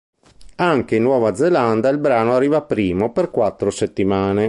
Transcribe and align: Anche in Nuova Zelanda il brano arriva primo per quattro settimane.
Anche 0.55 0.95
in 0.95 1.03
Nuova 1.03 1.35
Zelanda 1.35 1.87
il 1.89 1.99
brano 1.99 2.33
arriva 2.35 2.63
primo 2.63 3.11
per 3.11 3.29
quattro 3.29 3.69
settimane. 3.69 4.39